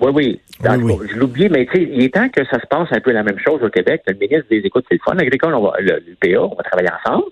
Oui, 0.00 0.10
oui. 0.12 0.40
Je 0.62 1.16
l'oublie, 1.16 1.48
mais 1.48 1.66
tu 1.66 1.78
sais, 1.78 1.88
il 1.92 2.02
est 2.02 2.14
temps 2.14 2.28
que 2.28 2.44
ça 2.46 2.58
se 2.60 2.66
passe 2.66 2.88
un 2.90 3.00
peu 3.00 3.12
la 3.12 3.22
même 3.22 3.38
chose 3.38 3.62
au 3.62 3.68
Québec. 3.68 4.02
Le 4.06 4.14
ministre 4.14 4.46
des 4.50 4.58
Écoutes, 4.64 4.84
c'est 4.88 4.96
le 4.96 5.00
fun 5.04 5.16
agricole, 5.18 5.54
on 5.54 5.62
va, 5.62 5.74
l'UPA, 5.80 6.40
on 6.40 6.54
va 6.54 6.62
travailler 6.64 6.90
ensemble, 7.04 7.26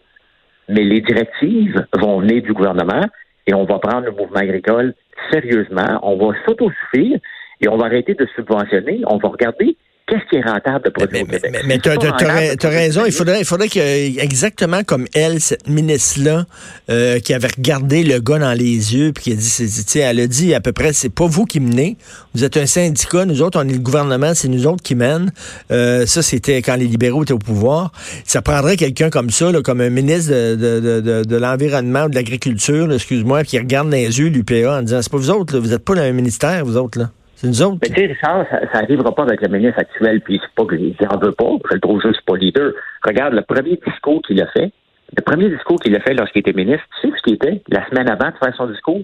mais 0.69 0.83
les 0.83 1.01
directives 1.01 1.85
vont 1.95 2.21
venir 2.21 2.43
du 2.43 2.53
gouvernement 2.53 3.05
et 3.47 3.55
on 3.55 3.65
va 3.65 3.79
prendre 3.79 4.07
le 4.07 4.13
mouvement 4.13 4.41
agricole 4.41 4.95
sérieusement. 5.33 5.99
On 6.03 6.17
va 6.17 6.35
s'autosuffire 6.47 7.19
et 7.61 7.69
on 7.69 7.77
va 7.77 7.87
arrêter 7.87 8.15
de 8.15 8.27
subventionner. 8.37 9.03
On 9.07 9.17
va 9.17 9.29
regarder 9.29 9.77
Qu'est-ce 10.07 10.29
qui 10.29 10.37
est 10.37 10.43
rentable 10.43 10.85
de 10.85 10.91
produire 10.91 11.23
au 11.23 11.27
Québec? 11.27 11.63
Mais, 11.67 11.79
tu 11.79 11.89
as, 11.89 12.69
raison. 12.69 13.07
Il 13.07 13.13
faudrait, 13.13 13.41
il 13.41 13.47
faudrait 13.47 13.69
que, 13.69 14.21
exactement 14.21 14.83
comme 14.85 15.07
elle, 15.15 15.41
cette 15.41 15.67
ministre-là, 15.67 16.45
euh, 16.91 17.21
qui 17.21 17.33
avait 17.33 17.49
regardé 17.49 18.03
le 18.03 18.21
gars 18.21 18.39
dans 18.39 18.53
les 18.53 18.95
yeux, 18.95 19.13
puis 19.15 19.25
qui 19.25 19.33
a 19.33 19.35
dit, 19.35 19.99
elle 19.99 20.21
a 20.21 20.27
dit 20.27 20.53
à 20.53 20.61
peu 20.61 20.73
près, 20.73 20.93
c'est 20.93 21.09
pas 21.09 21.25
vous 21.27 21.47
qui 21.47 21.59
menez. 21.59 21.97
Vous 22.35 22.45
êtes 22.45 22.59
un 22.59 22.67
syndicat. 22.67 23.25
Nous 23.25 23.41
autres, 23.41 23.59
on 23.59 23.67
est 23.67 23.73
le 23.73 23.79
gouvernement, 23.79 24.35
c'est 24.35 24.49
nous 24.49 24.67
autres 24.67 24.83
qui 24.83 24.95
mènent. 24.95 25.33
Euh, 25.71 26.05
ça, 26.05 26.21
c'était 26.21 26.61
quand 26.61 26.77
les 26.77 26.87
libéraux 26.87 27.23
étaient 27.23 27.33
au 27.33 27.39
pouvoir. 27.39 27.91
Ça 28.27 28.43
prendrait 28.43 28.77
quelqu'un 28.77 29.09
comme 29.09 29.31
ça, 29.31 29.53
là, 29.53 29.63
comme 29.63 29.81
un 29.81 29.91
ministre 29.91 30.31
de, 30.33 30.55
de, 30.55 31.01
de, 31.01 31.25
de 31.25 31.37
l'environnement 31.37 32.05
ou 32.05 32.09
de 32.11 32.15
l'agriculture, 32.15 32.93
excuse-moi, 32.93 33.43
qui 33.45 33.59
regarde 33.59 33.89
dans 33.89 33.97
les 33.97 34.19
yeux 34.19 34.29
l'UPA 34.29 34.81
en 34.81 34.83
disant, 34.83 35.01
c'est 35.01 35.11
pas 35.11 35.17
vous 35.17 35.31
autres, 35.31 35.55
là, 35.55 35.61
vous 35.61 35.73
êtes 35.73 35.83
pas 35.83 35.95
dans 35.95 36.03
un 36.03 36.13
ministère, 36.13 36.63
vous 36.67 36.77
autres, 36.77 36.99
là. 36.99 37.11
C'est 37.45 37.51
nous 37.51 37.63
autres. 37.63 37.79
Mais 37.83 37.89
tu 37.89 38.01
sais, 38.01 38.07
Richard, 38.07 38.47
ça 38.49 38.81
n'arrivera 38.81 39.15
pas 39.15 39.25
avec 39.25 39.43
le 39.43 39.49
ministre 39.49 39.79
actuel, 39.79 40.21
puis 40.23 40.41
c'est 40.43 40.55
pas 40.55 40.65
que 40.65 40.77
j'en 40.79 41.19
veux 41.19 41.33
pas, 41.33 41.51
je 41.69 41.75
le 41.75 41.81
trouve 41.81 42.01
juste 42.01 42.23
pas 42.27 42.37
leader. 42.37 42.73
Regarde, 43.05 43.35
le 43.35 43.43
premier 43.43 43.79
discours 43.87 44.23
qu'il 44.23 44.41
a 44.41 44.47
fait, 44.47 44.73
le 45.15 45.23
premier 45.23 45.51
discours 45.51 45.79
qu'il 45.79 45.95
a 45.95 46.01
fait 46.01 46.15
lorsqu'il 46.15 46.41
était 46.41 46.55
ministre, 46.55 46.85
tu 47.01 47.09
sais 47.09 47.15
ce 47.17 47.23
qu'il 47.23 47.35
était 47.35 47.63
la 47.69 47.87
semaine 47.89 48.09
avant 48.09 48.31
de 48.31 48.37
faire 48.43 48.55
son 48.57 48.67
discours? 48.67 49.03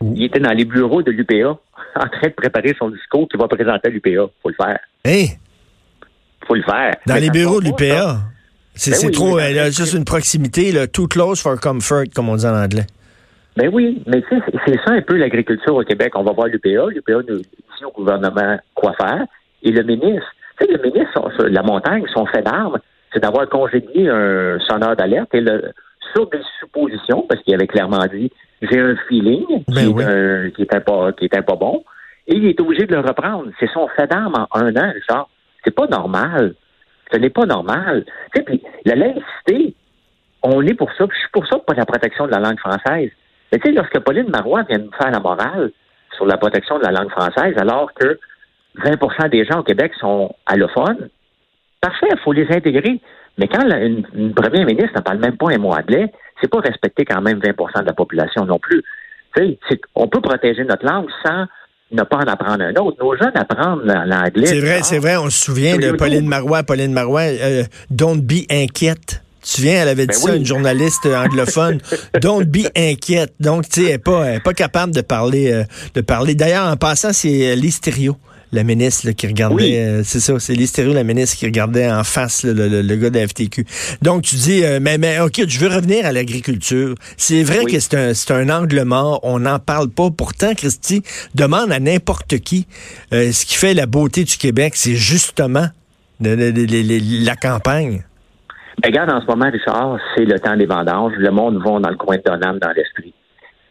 Il 0.00 0.22
était 0.22 0.38
dans 0.38 0.52
les 0.52 0.64
bureaux 0.64 1.02
de 1.02 1.10
l'UPA, 1.10 1.58
en 1.96 2.08
train 2.08 2.28
de 2.28 2.34
préparer 2.34 2.74
son 2.78 2.90
discours 2.90 3.28
qu'il 3.28 3.40
va 3.40 3.48
présenter 3.48 3.88
à 3.88 3.90
l'UPA. 3.90 4.30
Faut 4.42 4.48
le 4.48 4.54
faire. 4.54 4.78
Hein? 5.04 5.26
Faut 6.46 6.54
le 6.54 6.62
faire. 6.62 6.94
Dans 7.06 7.16
les 7.16 7.30
bureaux 7.30 7.60
de 7.60 7.66
l'UPA? 7.66 8.20
C'est 8.74 9.02
ben 9.02 9.10
trop, 9.10 9.38
juste 9.38 9.92
une 9.92 10.04
proximité, 10.04 10.72
là, 10.72 10.86
too 10.86 11.06
close 11.06 11.42
for 11.42 11.60
comfort, 11.60 12.04
comme 12.14 12.28
on 12.28 12.36
dit 12.36 12.46
en 12.46 12.56
anglais. 12.56 12.86
Ben 13.56 13.68
oui, 13.72 14.02
mais 14.06 14.22
tu 14.22 14.28
sais, 14.28 14.42
c'est 14.66 14.80
ça 14.84 14.92
un 14.92 15.02
peu 15.02 15.16
l'agriculture 15.16 15.74
au 15.74 15.82
Québec. 15.82 16.12
On 16.14 16.22
va 16.22 16.32
voir 16.32 16.48
l'UPA. 16.48 16.86
L'UPA 16.88 17.22
nous 17.28 17.38
dit 17.38 17.84
au 17.84 17.90
gouvernement 17.90 18.58
quoi 18.74 18.94
faire. 18.94 19.26
Et 19.62 19.70
le 19.70 19.82
ministre, 19.82 20.26
tu 20.58 20.66
sais, 20.66 20.72
le 20.72 20.82
ministre, 20.82 21.48
la 21.48 21.62
montagne, 21.62 22.04
son 22.14 22.26
fait 22.26 22.42
d'armes, 22.42 22.78
c'est 23.12 23.20
d'avoir 23.20 23.48
congédié 23.48 24.08
un 24.08 24.58
sonneur 24.60 24.96
d'alerte 24.96 25.34
et 25.34 25.40
le, 25.40 25.72
sur 26.14 26.28
des 26.30 26.40
suppositions, 26.60 27.26
parce 27.28 27.42
qu'il 27.42 27.54
avait 27.54 27.66
clairement 27.66 28.06
dit 28.12 28.30
j'ai 28.62 28.80
un 28.80 28.96
feeling 29.08 29.64
ben 29.68 29.94
qui, 30.54 30.62
est 30.62 30.66
qui, 30.70 30.80
pas, 30.80 31.12
qui 31.12 31.24
était 31.26 31.42
pas 31.42 31.56
bon, 31.56 31.84
et 32.26 32.36
il 32.36 32.46
est 32.46 32.60
obligé 32.60 32.86
de 32.86 32.94
le 32.94 33.00
reprendre. 33.00 33.50
C'est 33.58 33.70
son 33.70 33.88
fait 33.88 34.06
d'armes 34.06 34.46
en 34.50 34.60
un 34.60 34.76
an, 34.76 34.92
Richard. 34.94 35.28
C'est 35.64 35.74
pas 35.74 35.86
normal. 35.86 36.54
Ce 37.12 37.18
n'est 37.18 37.30
pas 37.30 37.44
normal. 37.44 38.04
Tu 38.32 38.38
sais, 38.38 38.44
puis 38.44 38.62
la 38.84 38.94
laïcité, 38.94 39.74
on 40.42 40.62
est 40.62 40.74
pour 40.74 40.90
ça, 40.92 41.06
je 41.10 41.18
suis 41.18 41.28
pour 41.32 41.46
ça 41.46 41.58
pour 41.58 41.74
la 41.76 41.84
protection 41.84 42.26
de 42.26 42.30
la 42.30 42.38
langue 42.38 42.58
française. 42.58 43.10
Mais 43.52 43.58
tu 43.58 43.68
sais, 43.68 43.74
lorsque 43.74 43.98
Pauline 44.00 44.30
Marois 44.30 44.62
vient 44.68 44.78
nous 44.78 44.92
faire 44.92 45.10
la 45.10 45.20
morale 45.20 45.70
sur 46.16 46.26
la 46.26 46.38
protection 46.38 46.78
de 46.78 46.84
la 46.84 46.90
langue 46.90 47.10
française, 47.10 47.54
alors 47.58 47.92
que 47.94 48.18
20% 48.78 49.28
des 49.30 49.44
gens 49.44 49.60
au 49.60 49.62
Québec 49.62 49.92
sont 50.00 50.34
allophones, 50.46 51.10
parfait, 51.80 52.08
il 52.10 52.18
faut 52.24 52.32
les 52.32 52.48
intégrer. 52.50 53.00
Mais 53.38 53.48
quand 53.48 53.62
une, 53.62 54.34
première 54.34 54.66
ministre 54.66 54.96
ne 54.96 55.02
parle 55.02 55.18
même 55.18 55.36
pas 55.36 55.50
un 55.50 55.58
mot 55.58 55.72
anglais, 55.72 56.10
c'est 56.40 56.50
pas 56.50 56.60
respecter 56.60 57.04
quand 57.04 57.20
même 57.20 57.38
20% 57.38 57.80
de 57.80 57.86
la 57.86 57.92
population 57.92 58.44
non 58.44 58.58
plus. 58.58 58.82
Tu 59.36 59.58
sais, 59.68 59.80
on 59.94 60.08
peut 60.08 60.20
protéger 60.20 60.64
notre 60.64 60.84
langue 60.84 61.08
sans 61.24 61.46
ne 61.90 62.02
pas 62.02 62.16
en 62.16 62.26
apprendre 62.26 62.64
un 62.64 62.74
autre. 62.76 62.96
Nos 63.02 63.16
jeunes 63.16 63.32
apprennent 63.34 63.82
l'anglais. 63.84 64.46
C'est 64.46 64.60
vrai, 64.60 64.82
c'est 64.82 64.98
vrai. 64.98 65.16
On 65.16 65.28
se 65.28 65.44
souvient 65.44 65.76
de 65.76 65.92
Pauline 65.92 66.26
Marois. 66.26 66.62
Pauline 66.62 66.92
Marois, 66.92 67.22
euh, 67.22 67.64
don't 67.90 68.20
be 68.20 68.50
inquiète. 68.50 69.21
Tu 69.42 69.62
viens, 69.62 69.82
elle 69.82 69.88
avait 69.88 70.06
dit 70.06 70.14
ben 70.22 70.28
ça, 70.28 70.36
une 70.36 70.46
journaliste 70.46 71.06
anglophone. 71.06 71.80
Don't 72.20 72.44
be 72.44 72.68
inquiète. 72.76 73.34
Donc, 73.40 73.68
tu 73.68 73.80
sais, 73.80 73.86
elle 73.86 73.92
n'est 73.92 73.98
pas, 73.98 74.40
pas 74.40 74.54
capable 74.54 74.94
de 74.94 75.00
parler. 75.00 75.52
Euh, 75.52 75.64
de 75.94 76.00
parler. 76.00 76.34
D'ailleurs, 76.34 76.66
en 76.66 76.76
passant, 76.76 77.12
c'est 77.12 77.50
euh, 77.50 77.54
l'hystério 77.54 78.16
la 78.54 78.64
ministre 78.64 79.10
qui 79.12 79.26
regardait, 79.26 79.78
euh, 79.78 80.02
c'est 80.04 80.20
ça, 80.20 80.38
c'est 80.38 80.52
l'hystério, 80.52 80.92
la 80.92 81.04
ministre 81.04 81.38
qui 81.38 81.46
regardait 81.46 81.90
en 81.90 82.04
face 82.04 82.44
le, 82.44 82.82
le, 82.82 82.96
gars 82.96 83.08
de 83.08 83.18
la 83.18 83.26
FTQ. 83.26 83.64
Donc 84.02 84.24
tu 84.24 84.34
dis, 84.34 84.62
mais, 84.78 84.98
mais 84.98 85.20
ok, 85.20 85.48
je 85.48 85.58
veux 85.58 85.68
revenir 85.74 86.04
à 86.04 86.12
l'agriculture. 86.12 86.94
C'est 87.16 87.44
vrai 87.44 87.64
que 87.64 87.80
c'est 87.80 87.94
un, 87.94 88.12
c'est 88.12 88.30
un 88.30 88.50
angle 88.50 88.82
mort, 88.82 89.20
on 89.22 89.38
n'en 89.38 89.58
parle 89.58 89.88
pas. 89.88 90.10
Pourtant, 90.10 90.54
Christy, 90.54 91.02
demande 91.34 91.72
à 91.72 91.80
n'importe 91.80 92.40
qui, 92.40 92.66
ce 93.10 93.46
qui 93.46 93.54
fait 93.54 93.72
la 93.72 93.86
beauté 93.86 94.24
du 94.24 94.36
Québec, 94.36 94.74
c'est 94.76 94.96
justement 94.96 95.68
la 96.20 97.36
campagne. 97.36 98.02
Ben, 98.82 98.88
regarde, 98.88 99.12
en 99.12 99.20
ce 99.20 99.26
moment, 99.26 99.48
Richard, 99.48 99.98
c'est 100.16 100.24
le 100.24 100.40
temps 100.40 100.56
des 100.56 100.66
vendanges. 100.66 101.12
Le 101.16 101.30
monde 101.30 101.58
va 101.58 101.78
dans 101.78 101.90
le 101.90 101.96
coin 101.96 102.16
de 102.16 102.22
Donham, 102.22 102.58
dans 102.58 102.72
l'esprit. 102.72 103.14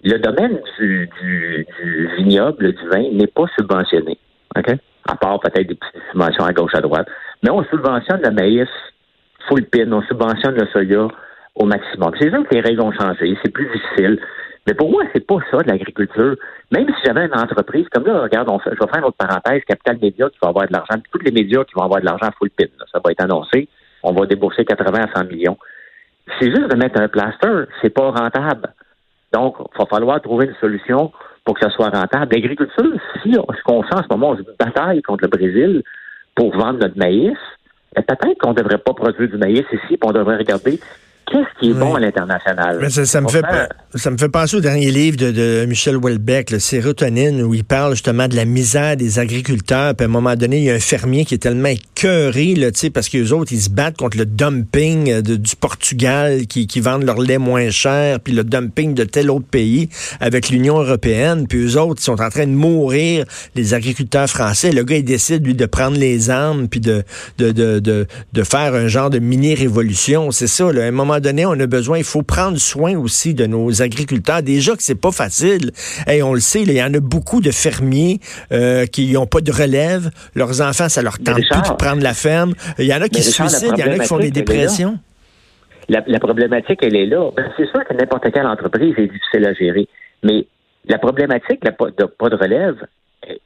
Le 0.06 0.18
domaine 0.18 0.58
du, 0.80 1.10
du, 1.22 1.68
du 1.82 2.08
vignoble, 2.16 2.72
du 2.72 2.88
vin, 2.88 3.04
n'est 3.12 3.28
pas 3.28 3.46
subventionné. 3.58 4.18
OK? 4.58 4.74
À 5.10 5.16
part 5.16 5.42
peut-être 5.42 5.68
des 5.68 5.76
petites 5.76 6.02
subventions 6.12 6.46
à 6.46 6.54
gauche, 6.54 6.74
à 6.76 6.80
droite. 6.80 7.08
Mais 7.44 7.50
on 7.50 7.62
subventionne 7.66 8.22
le 8.24 8.32
maïs 8.32 8.70
full 9.50 9.66
pin, 9.66 9.92
on 9.92 10.02
subventionne 10.04 10.56
le 10.56 10.66
soya 10.68 11.10
au 11.56 11.66
maximum. 11.66 12.12
C'est 12.18 12.30
sûr 12.30 12.48
que 12.48 12.56
les 12.56 12.62
règles 12.62 12.82
ont 12.82 12.94
changé, 12.94 13.38
c'est 13.44 13.52
plus 13.52 13.66
difficile. 13.66 14.18
Mais 14.66 14.76
pour 14.76 14.92
moi, 14.92 15.04
c'est 15.12 15.28
pas 15.28 15.40
ça 15.50 15.58
de 15.58 15.68
l'agriculture. 15.68 16.38
Même 16.72 16.88
si 16.88 17.02
j'avais 17.04 17.26
une 17.26 17.38
entreprise, 17.38 17.86
comme 17.92 18.06
là, 18.06 18.22
regarde, 18.22 18.48
on 18.50 18.60
je 18.60 18.70
vais 18.70 18.76
faire 18.78 19.00
une 19.00 19.06
autre 19.06 19.18
parenthèse, 19.18 19.62
Capital 19.68 19.98
Média 20.02 20.30
qui 20.30 20.38
va 20.42 20.50
avoir 20.50 20.68
de 20.68 20.74
l'argent, 20.74 20.96
tous 21.12 21.20
les 21.20 21.32
médias 21.32 21.66
qui 21.66 21.74
vont 21.76 21.84
avoir 21.84 22.00
de 22.00 22.06
l'argent 22.06 22.30
full 22.38 22.50
pin, 22.52 22.68
ça 22.90 23.02
va 23.04 23.12
être 23.12 23.22
annoncé 23.22 23.68
on 24.04 24.14
va 24.14 24.26
débourser 24.26 24.66
80 24.66 25.00
à 25.00 25.20
100 25.20 25.28
millions. 25.28 25.58
C'est 26.40 26.50
juste 26.50 26.70
de 26.70 26.76
mettre 26.76 27.00
un 27.00 27.08
plaster, 27.08 27.66
c'est 27.82 27.90
pas 27.90 28.12
rentable. 28.12 28.74
Donc, 29.34 29.56
il 29.60 29.78
va 29.78 29.86
falloir 29.86 30.22
trouver 30.22 30.48
une 30.48 30.56
solution 30.56 31.12
pour 31.46 31.56
que 31.56 31.66
ça 31.66 31.72
soit 31.72 31.90
rentable. 31.90 32.34
L'agriculture, 32.34 32.94
si 33.24 33.34
ce 33.34 33.64
qu'on 33.64 33.84
fait 33.84 33.96
en 33.96 34.04
ce 34.04 34.08
moment, 34.10 34.32
on 34.32 34.38
se 34.38 34.44
bataille 34.60 35.02
contre 35.02 35.24
le 35.24 35.30
Brésil 35.30 35.84
pour 36.36 36.56
vendre 36.56 36.80
notre 36.80 36.98
maïs, 36.98 37.38
peut-être 37.96 38.38
qu'on 38.40 38.52
ne 38.52 38.56
devrait 38.56 38.78
pas 38.78 38.94
produire 38.94 39.30
du 39.30 39.38
maïs 39.38 39.66
ici, 39.72 39.98
puis 39.98 40.00
on 40.04 40.12
devrait 40.12 40.38
regarder 40.38 40.80
qu'est-ce 41.32 41.60
qui 41.60 41.72
est 41.72 41.74
bon 41.74 41.96
à 41.96 42.00
l'international? 42.00 42.92
Ça, 42.92 43.22
me 43.22 43.30
fait, 43.30 43.44
ça 43.96 44.12
me 44.12 44.18
fait 44.18 44.30
penser 44.30 44.58
au 44.58 44.60
dernier 44.60 44.92
livre 44.92 45.18
de, 45.18 45.32
de 45.32 45.66
Michel 45.66 45.96
Houellebecq, 45.96 46.52
le 46.52 46.60
Sérotonine, 46.60 47.42
où 47.42 47.54
il 47.54 47.64
parle 47.64 47.94
justement 47.94 48.28
de 48.28 48.36
la 48.36 48.46
misère 48.46 48.98
des 48.98 49.20
agriculteurs. 49.20 49.96
Puis 49.96 50.06
à 50.06 50.10
un 50.10 50.12
moment 50.12 50.36
donné, 50.36 50.58
il 50.58 50.64
y 50.64 50.70
a 50.70 50.74
un 50.74 50.80
fermier 50.80 51.26
qui 51.26 51.36
est 51.36 51.40
tellement 51.40 51.70
écœuré, 51.70 52.56
là, 52.56 52.68
parce 52.94 53.10
que 53.10 53.18
les 53.18 53.32
autres, 53.32 53.54
ils 53.54 53.62
se 53.62 53.70
battent 53.70 53.98
contre 53.98 54.18
le 54.18 54.26
dumping 54.26 55.22
de, 55.22 55.36
du 55.36 55.56
Portugal 55.56 56.46
qui, 56.48 56.68
qui 56.68 56.80
vendent 56.80 57.04
leur 57.04 57.20
lait 57.20 57.38
moins 57.38 57.70
cher, 57.70 58.20
puis 58.20 58.34
le 58.34 58.44
dumping 58.44 58.94
de 58.94 59.04
tel 59.04 59.30
autre 59.30 59.48
pays 59.50 59.90
avec 60.20 60.50
l'Union 60.50 60.80
européenne. 60.80 61.48
Puis 61.48 61.60
eux 61.60 61.80
autres, 61.80 62.02
ils 62.02 62.06
sont 62.06 62.22
en 62.22 62.30
train 62.30 62.48
de 62.48 62.52
mourir, 62.52 63.26
les 63.56 63.74
agriculteurs 63.74 64.28
français. 64.28 64.72
Le 64.72 64.84
gars, 64.84 64.98
il 64.98 65.06
décide, 65.06 65.46
lui, 65.46 65.54
de 65.54 65.66
prendre 65.66 65.98
les 65.98 66.30
armes, 66.30 66.68
puis 66.68 66.82
de, 66.82 67.04
de, 67.38 67.52
de, 67.52 67.80
de, 67.80 68.08
de 68.34 68.44
faire 68.44 68.74
un 68.74 68.88
genre 68.88 69.10
de 69.10 69.20
mini-révolution. 69.20 70.32
C'est 70.32 70.48
ça, 70.48 70.72
là. 70.74 70.84
À 70.84 70.88
un 70.88 70.92
moment 70.92 71.21
donné, 71.22 71.46
on 71.46 71.54
a 71.54 71.68
besoin, 71.68 71.98
il 71.98 72.04
faut 72.04 72.24
prendre 72.24 72.58
soin 72.58 72.98
aussi 72.98 73.34
de 73.34 73.46
nos 73.46 73.82
agriculteurs. 73.82 74.44
Déjà 74.44 74.76
que 74.76 74.84
c'est 74.84 75.00
pas 75.00 75.12
facile. 75.12 75.72
Et 76.08 76.22
on 76.24 76.34
le 76.34 76.40
sait, 76.40 76.62
il 76.64 76.72
y 76.72 76.84
en 76.84 76.94
a 76.94 77.00
beaucoup 77.00 77.42
de 77.42 77.52
fermiers 77.52 78.20
euh, 78.52 78.86
qui 78.86 79.14
n'ont 79.14 79.28
pas 79.28 79.42
de 79.42 79.52
relève. 79.52 80.10
Leurs 80.36 80.62
enfants, 80.62 80.90
ça 80.90 81.02
leur 81.02 81.18
tente 81.20 81.36
plus 81.36 81.70
de 81.70 81.76
prendre 81.76 82.02
la 82.02 82.14
ferme. 82.14 82.54
Il 82.78 82.86
y 82.86 82.94
en 82.94 83.02
a 83.02 83.08
qui 83.08 83.22
se 83.22 83.32
suicident, 83.32 83.74
il 83.76 83.80
y 83.80 83.88
en 83.88 83.94
a 83.94 84.00
qui 84.00 84.08
font 84.08 84.20
des 84.20 84.32
dépressions. 84.32 85.00
La, 85.90 86.20
problématique, 86.20 86.80
elle 86.84 86.96
est 86.96 87.06
là. 87.06 87.32
Ben, 87.36 87.46
c'est 87.58 87.68
sûr 87.68 87.84
que 87.84 87.94
n'importe 87.94 88.32
quelle 88.32 88.46
entreprise 88.46 88.94
est 88.98 89.08
difficile 89.08 89.46
à 89.46 89.54
gérer. 89.54 89.88
Mais 90.24 90.48
la 90.88 90.98
problématique 90.98 91.62
de 91.64 91.70
pas 91.72 92.30
de 92.30 92.36
relève 92.36 92.78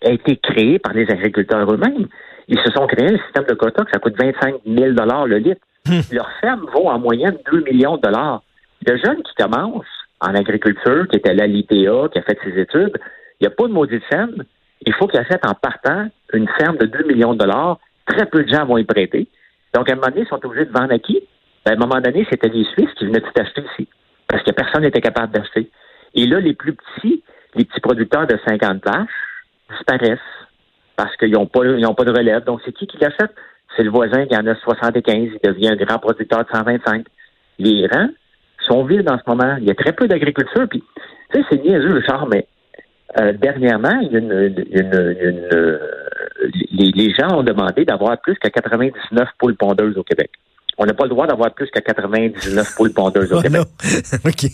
a 0.04 0.12
été 0.12 0.38
créée 0.38 0.80
par 0.80 0.94
les 0.94 1.10
agriculteurs 1.10 1.72
eux-mêmes. 1.72 2.08
Ils 2.48 2.60
se 2.60 2.72
sont 2.72 2.88
créés 2.88 3.14
un 3.14 3.18
système 3.18 3.46
de 3.46 3.54
quotas 3.54 3.84
que 3.84 3.92
ça 3.92 4.00
coûte 4.00 4.16
25 4.18 4.56
000 4.66 4.92
le 5.26 5.38
litre. 5.38 5.62
Hmm. 5.88 6.02
Leur 6.12 6.30
ferme 6.42 6.66
vaut 6.74 6.88
en 6.88 7.00
moyenne 7.00 7.38
2 7.52 7.62
millions 7.64 7.98
de 7.98 8.02
dollars. 8.02 8.44
Le 8.86 8.98
jeune 8.98 9.22
qui 9.24 9.34
commence 9.36 9.86
en 10.22 10.34
agriculture, 10.34 11.08
qui 11.10 11.18
est 11.18 11.28
à 11.28 11.34
l'ITA, 11.34 12.10
qui 12.12 12.20
a 12.20 12.22
fait 12.22 12.38
ses 12.44 12.60
études, 12.60 12.94
il 13.40 13.44
n'y 13.44 13.48
a 13.48 13.52
pas 13.52 13.68
de 13.68 13.74
maudite 13.74 14.04
scène. 14.10 14.46
Il 14.86 14.94
faut 14.94 15.08
qu'il 15.08 15.20
achète 15.20 15.46
en 15.46 15.54
partant 15.54 16.08
une 16.34 16.48
ferme 16.60 16.78
de 16.78 16.86
2 16.86 17.04
millions 17.06 17.34
de 17.34 17.40
dollars. 17.40 17.80
Très 18.06 18.26
peu 18.26 18.44
de 18.44 18.50
gens 18.50 18.66
vont 18.66 18.78
y 18.78 18.84
prêter. 18.84 19.28
Donc, 19.74 19.90
à 19.90 19.94
un 19.94 19.96
moment 19.96 20.08
donné, 20.08 20.22
ils 20.22 20.28
sont 20.28 20.44
obligés 20.46 20.66
de 20.66 20.72
vendre 20.72 20.94
à 20.94 21.00
qui? 21.00 21.22
Ben, 21.66 21.72
à 21.72 21.76
un 21.76 21.78
moment 21.78 22.00
donné, 22.00 22.26
c'était 22.30 22.50
les 22.50 22.64
Suisses 22.66 22.94
qui 22.98 23.06
venaient 23.06 23.22
tout 23.22 23.42
acheter 23.42 23.64
ici. 23.74 23.88
Parce 24.28 24.44
que 24.44 24.52
personne 24.52 24.84
n'était 24.84 25.02
capable 25.02 25.34
d'acheter. 25.34 25.70
Et 26.14 26.26
là, 26.28 26.40
les 26.40 26.54
plus 26.54 26.74
petits, 26.74 27.24
les 27.56 27.66
petits 27.66 27.82
producteurs 27.82 28.28
de 28.28 28.38
50 28.48 28.86
vaches 28.86 29.10
disparaissent 29.72 30.20
parce 30.96 31.16
qu'ils 31.18 31.32
n'ont 31.32 31.46
pas, 31.46 31.62
pas 31.62 32.04
de 32.06 32.12
relève. 32.12 32.44
Donc, 32.46 32.62
c'est 32.66 32.72
qui 32.72 32.88
qui 32.88 32.98
l'achète? 32.98 33.34
C'est 33.76 33.84
le 33.84 33.92
voisin 33.92 34.26
qui 34.26 34.36
en 34.36 34.48
a 34.48 34.56
75, 34.56 35.16
il 35.16 35.40
devient 35.44 35.70
un 35.70 35.76
grand 35.76 36.00
producteur 36.00 36.46
de 36.46 36.50
125. 36.50 37.06
Les 37.60 37.88
rangs 37.88 38.10
sont 38.68 38.86
vides 38.86 39.10
en 39.10 39.18
ce 39.18 39.24
moment. 39.28 39.58
Il 39.60 39.66
y 39.66 39.72
a 39.72 39.76
très 39.76 39.92
peu 39.92 40.08
d'agriculture. 40.08 40.68
Puis, 40.70 40.84
tu 41.34 41.40
sais, 41.40 41.46
c'est 41.50 41.64
niaiseux, 41.64 41.90
le 41.90 42.02
char, 42.02 42.28
mais 42.28 42.48
euh, 43.20 43.34
dernièrement, 43.34 44.02
euh, 44.14 44.50
les, 46.72 47.14
gens 47.14 47.38
ont 47.38 47.44
demandé 47.44 47.86
d'avoir 47.86 48.20
plus 48.20 48.36
que 48.36 48.48
99 48.48 49.30
poules 49.40 49.56
pondeuses 49.56 49.98
au 49.98 50.04
Québec. 50.04 50.32
On 50.78 50.86
n'a 50.86 50.94
pas 50.94 51.04
le 51.04 51.10
droit 51.10 51.26
d'avoir 51.26 51.54
plus 51.54 51.70
que 51.70 51.80
99 51.80 52.76
poules 52.76 52.92
pondeuses 52.92 53.32
au 53.32 53.38
oh 53.40 53.42
Québec. 53.42 53.62
OK. 54.26 54.46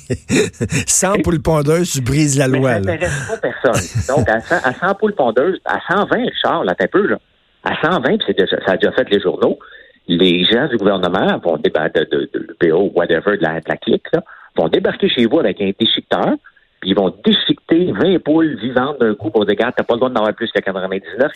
100 0.87 1.21
poules 1.23 1.41
pondeuses, 1.41 1.91
tu 1.91 2.01
brises 2.01 2.37
la 2.37 2.47
loi. 2.47 2.79
Mais 2.79 2.85
ça 2.85 2.91
n'intéresse 2.91 3.27
pas 3.27 3.37
personne. 3.37 4.15
Donc, 4.15 4.29
à 4.29 4.73
100, 4.73 4.95
poules 4.95 5.15
pondeuses, 5.15 5.59
à 5.65 5.79
120, 5.91 6.15
Richard, 6.17 6.63
là, 6.63 6.75
t'as 6.75 6.87
peu, 6.87 7.07
là. 7.07 7.17
À 7.63 7.75
120, 7.81 8.17
puis 8.23 8.33
déjà, 8.35 8.57
ça 8.65 8.73
a 8.73 8.77
déjà 8.77 8.91
fait 8.91 9.09
les 9.09 9.19
journaux, 9.19 9.59
les 10.07 10.43
gens 10.45 10.67
du 10.67 10.77
gouvernement 10.77 11.37
vont 11.43 11.57
débattre 11.57 11.99
de, 11.99 12.29
de, 12.33 12.39
l'UPO, 12.39 12.91
whatever, 12.95 13.37
de 13.37 13.43
la, 13.43 13.59
de 13.59 13.69
la 13.69 13.77
clique, 13.77 14.05
là, 14.13 14.23
vont 14.55 14.67
débarquer 14.67 15.09
chez 15.09 15.25
vous 15.25 15.39
avec 15.39 15.61
un 15.61 15.71
déchiqueteur, 15.79 16.35
puis 16.81 16.89
ils 16.89 16.95
vont 16.95 17.13
déchiqueter 17.23 17.91
20 17.91 18.23
poules 18.23 18.57
vivantes 18.59 18.99
d'un 18.99 19.13
coup 19.13 19.29
pour 19.29 19.45
dire, 19.45 19.55
tu 19.55 19.63
t'as 19.63 19.83
pas 19.83 19.93
le 19.93 19.99
droit 19.99 20.09
d'en 20.09 20.15
avoir 20.15 20.33
plus 20.33 20.51
que 20.51 20.59
99, 20.59 21.31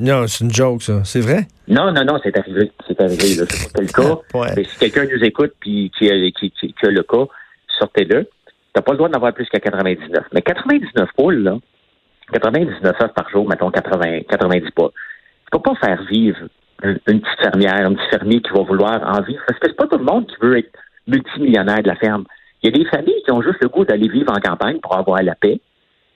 Non, 0.00 0.26
c'est 0.26 0.44
une 0.44 0.50
joke, 0.52 0.82
ça. 0.82 1.02
C'est 1.04 1.20
vrai? 1.20 1.48
Non, 1.66 1.90
non, 1.90 2.04
non, 2.04 2.20
c'est 2.22 2.36
arrivé. 2.38 2.70
C'est 2.86 3.00
arrivé, 3.00 3.24
C'est 3.48 3.72
pas 3.72 3.80
le 3.80 3.88
cas. 3.88 4.52
Mais 4.56 4.64
si 4.64 4.78
quelqu'un 4.78 5.04
nous 5.04 5.24
écoute 5.24 5.54
puis 5.58 5.90
qui 5.98 6.10
a, 6.10 6.30
qui, 6.32 6.50
qui, 6.50 6.74
a 6.86 6.90
le 6.90 7.02
cas, 7.02 7.24
sortez-le. 7.78 8.28
T'as 8.74 8.82
pas 8.82 8.92
le 8.92 8.98
droit 8.98 9.08
d'en 9.08 9.16
avoir 9.16 9.32
plus 9.32 9.46
que 9.46 9.56
99. 9.56 10.24
Mais 10.34 10.42
99 10.42 11.08
poules, 11.16 11.42
là, 11.42 11.56
99 12.34 12.84
heures 12.84 13.12
par 13.14 13.30
jour, 13.30 13.48
mettons 13.48 13.70
80, 13.70 14.20
90 14.28 14.70
pas. 14.72 14.88
Tu 14.88 15.50
peux 15.50 15.60
pas 15.60 15.74
faire 15.76 16.02
vivre 16.10 16.40
une, 16.82 16.98
petite 16.98 17.40
fermière, 17.40 17.86
un 17.86 17.94
petit 17.94 18.08
fermier 18.10 18.42
qui 18.42 18.50
va 18.50 18.62
vouloir 18.64 19.00
en 19.02 19.22
vivre. 19.22 19.42
Parce 19.46 19.58
que 19.58 19.68
c'est 19.68 19.76
pas 19.76 19.86
tout 19.86 19.96
le 19.96 20.04
monde 20.04 20.26
qui 20.26 20.36
veut 20.42 20.58
être 20.58 20.78
multimillionnaire 21.06 21.82
de 21.82 21.88
la 21.88 21.96
ferme. 21.96 22.24
Il 22.66 22.74
y 22.74 22.80
a 22.80 22.84
des 22.84 22.90
familles 22.90 23.22
qui 23.24 23.30
ont 23.30 23.42
juste 23.42 23.62
le 23.62 23.68
goût 23.68 23.84
d'aller 23.84 24.08
vivre 24.08 24.32
en 24.32 24.40
campagne 24.40 24.80
pour 24.80 24.96
avoir 24.96 25.22
la 25.22 25.36
paix 25.36 25.60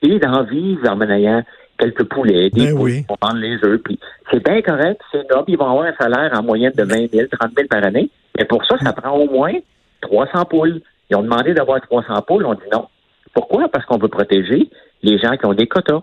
et 0.03 0.19
d'en 0.19 0.43
vivre 0.43 0.89
en 0.91 0.97
menant 0.97 1.43
quelques 1.79 2.03
poulets, 2.05 2.51
des 2.51 2.67
ben 2.67 2.77
poules 2.77 3.05
pour 3.07 3.19
vendre 3.23 3.39
les 3.39 3.55
œufs. 3.65 3.81
Puis 3.85 4.01
c'est 4.33 4.45
bien 4.45 4.61
correct, 4.61 5.01
c'est 5.13 5.31
noble. 5.31 5.45
Ils 5.47 5.57
vont 5.57 5.71
avoir 5.71 5.85
un 5.85 5.95
salaire 5.95 6.33
en 6.37 6.43
moyenne 6.43 6.73
de 6.75 6.83
20 6.83 7.13
000, 7.13 7.29
30 7.31 7.53
000 7.57 7.69
par 7.69 7.87
année. 7.87 8.11
Mais 8.37 8.45
pour 8.47 8.65
ça, 8.65 8.77
ça 8.79 8.93
prend 8.93 9.17
au 9.17 9.31
moins 9.31 9.53
300 10.01 10.45
poules. 10.47 10.81
Ils 11.09 11.17
ont 11.17 11.23
demandé 11.23 11.55
d'avoir 11.55 11.81
300 11.83 12.21
poules. 12.27 12.45
On 12.45 12.55
dit 12.55 12.69
non. 12.73 12.89
Pourquoi? 13.33 13.69
Parce 13.69 13.87
qu'on 13.87 13.99
veut 13.99 14.09
protéger 14.09 14.69
les 15.05 15.19
gens 15.19 15.37
qui 15.37 15.47
ont 15.47 15.55
des 15.55 15.69
quotas. 15.69 16.01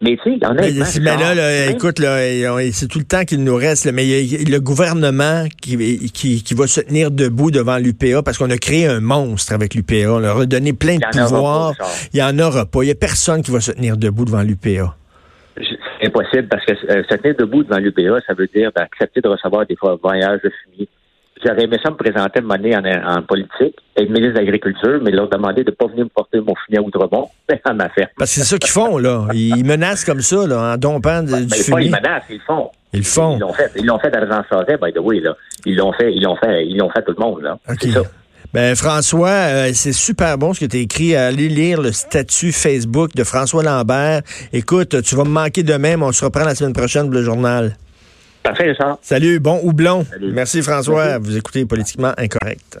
Mais 0.00 0.16
tu 0.16 0.24
sais, 0.24 0.36
il 0.36 0.42
y 0.42 0.46
en 0.46 0.56
a. 0.56 0.60
Mais, 1.00 1.16
là, 1.16 1.34
là 1.34 1.70
écoute, 1.70 1.98
là, 1.98 2.18
c'est 2.72 2.88
tout 2.88 2.98
le 2.98 3.04
temps 3.04 3.24
qu'il 3.24 3.42
nous 3.42 3.56
reste. 3.56 3.90
mais 3.92 4.06
il 4.06 4.32
y 4.32 4.36
a 4.36 4.50
le 4.50 4.60
gouvernement 4.60 5.44
qui, 5.60 6.10
qui, 6.10 6.42
qui, 6.42 6.54
va 6.54 6.66
se 6.66 6.80
tenir 6.80 7.10
debout 7.10 7.50
devant 7.50 7.78
l'UPA 7.78 8.22
parce 8.22 8.38
qu'on 8.38 8.50
a 8.50 8.58
créé 8.58 8.86
un 8.86 9.00
monstre 9.00 9.52
avec 9.52 9.74
l'UPA. 9.74 10.10
On 10.10 10.18
leur 10.18 10.38
a 10.40 10.46
donné 10.46 10.72
plein 10.72 10.96
de 10.96 11.06
pouvoirs. 11.10 11.74
il 12.12 12.16
n'y 12.16 12.22
en 12.22 12.38
aura 12.38 12.66
pas. 12.66 12.82
Il 12.82 12.86
n'y 12.86 12.92
a 12.92 12.96
personne 12.96 13.42
qui 13.42 13.50
va 13.50 13.60
se 13.60 13.72
tenir 13.72 13.96
debout 13.96 14.24
devant 14.24 14.42
l'UPA. 14.42 14.96
C'est 15.56 16.08
impossible 16.08 16.48
parce 16.48 16.64
que 16.66 16.72
euh, 16.72 17.02
se 17.08 17.14
tenir 17.16 17.36
debout 17.36 17.62
devant 17.62 17.78
l'UPA, 17.78 18.20
ça 18.26 18.34
veut 18.34 18.48
dire 18.54 18.72
d'accepter 18.74 19.20
de 19.20 19.28
recevoir 19.28 19.64
des 19.66 19.76
fois 19.76 19.98
voyages 20.02 20.40
de 20.42 20.50
fumier 20.64 20.88
J'aurais 21.44 21.64
aimé 21.64 21.78
ça 21.82 21.90
me 21.90 21.96
présenter 21.96 22.40
une 22.40 22.46
monnaie 22.46 22.74
en, 22.76 23.22
politique, 23.22 23.76
être 23.96 24.08
ministre 24.08 24.34
de 24.34 24.38
l'Agriculture, 24.38 25.00
mais 25.02 25.10
leur 25.10 25.28
demander 25.28 25.62
de 25.62 25.70
ne 25.70 25.74
pas 25.74 25.86
venir 25.86 26.04
me 26.04 26.08
porter 26.08 26.40
mon 26.40 26.54
fumier 26.64 26.78
à 26.78 26.82
Outremont 26.82 27.28
à 27.64 27.72
ma 27.74 27.88
ferme. 27.90 28.08
Parce 28.16 28.34
que 28.34 28.40
c'est 28.40 28.46
ça 28.46 28.58
qu'ils 28.58 28.70
font, 28.70 28.98
là. 28.98 29.26
Ils 29.34 29.64
menacent 29.64 30.04
comme 30.04 30.20
ça, 30.20 30.46
là, 30.46 30.72
en 30.72 30.76
dompant 30.76 31.22
du 31.22 31.32
mais 31.32 31.56
fumier. 31.56 31.70
Pas, 31.70 31.82
ils 31.82 31.90
menacent, 31.90 32.24
ils 32.30 32.40
font. 32.40 32.70
Ils 32.92 32.98
le 33.00 33.04
font. 33.04 33.36
Ils 33.36 33.40
l'ont 33.40 33.52
fait. 33.52 33.72
Ils 33.76 33.86
l'ont 33.86 33.98
fait 33.98 34.16
à 34.16 34.26
Jean 34.26 34.42
by 34.82 34.92
the 34.92 34.98
way, 34.98 35.20
là. 35.20 35.36
Ils 35.66 35.76
l'ont 35.76 35.92
fait, 35.92 36.12
ils 36.14 36.22
l'ont 36.22 36.36
fait, 36.36 36.66
ils 36.66 36.78
l'ont 36.78 36.90
fait 36.90 37.02
tout 37.02 37.14
le 37.16 37.22
monde, 37.22 37.42
là. 37.42 37.58
C'est 37.80 37.90
ça. 37.90 38.02
Ben 38.54 38.76
François, 38.76 39.28
euh, 39.28 39.70
c'est 39.74 39.92
super 39.92 40.38
bon 40.38 40.54
ce 40.54 40.60
que 40.60 40.66
tu 40.66 40.76
as 40.76 40.80
écrit. 40.80 41.16
Allez 41.16 41.48
lire 41.48 41.82
le 41.82 41.90
statut 41.90 42.52
Facebook 42.52 43.12
de 43.16 43.24
François 43.24 43.64
Lambert. 43.64 44.20
Écoute, 44.52 45.02
tu 45.02 45.16
vas 45.16 45.24
me 45.24 45.30
manquer 45.30 45.64
demain, 45.64 45.96
mais 45.96 46.04
on 46.04 46.12
se 46.12 46.24
reprend 46.24 46.44
la 46.44 46.54
semaine 46.54 46.72
prochaine 46.72 47.06
pour 47.06 47.14
le 47.14 47.24
journal. 47.24 47.76
Parfait, 48.44 48.74
ça. 48.78 48.98
Salut, 49.00 49.40
bon 49.40 49.58
houblon. 49.62 50.04
Salut. 50.04 50.32
Merci 50.32 50.62
François. 50.62 51.18
Vous 51.18 51.36
écoutez 51.36 51.64
Politiquement 51.64 52.12
Incorrect. 52.18 52.78